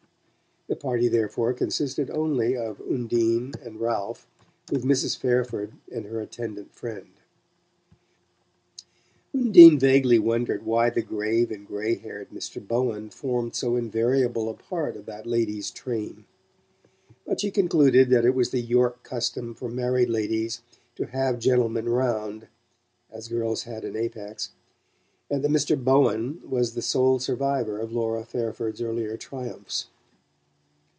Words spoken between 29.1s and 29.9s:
triumphs.